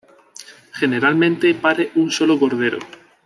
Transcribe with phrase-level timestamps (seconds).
[0.79, 2.79] Generalmente pare un solo cordero.